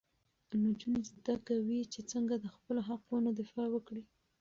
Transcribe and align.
نجونې 0.63 1.01
زده 1.11 1.35
کوي 1.47 1.79
چې 1.93 1.99
څنګه 2.11 2.35
د 2.39 2.45
خپلو 2.55 2.81
حقونو 2.89 3.29
دفاع 3.41 3.67
وکړي. 3.71 4.03